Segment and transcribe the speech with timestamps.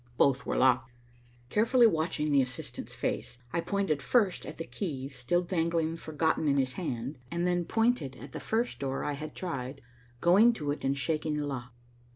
[0.17, 0.91] Both were locked.
[1.49, 6.57] Carefully watching the assistant's face, I pointed first at the keys still dangling forgotten in
[6.57, 9.79] his hand, and then pointed at the first door I had tried,
[10.19, 11.75] going to it and shaking the lock.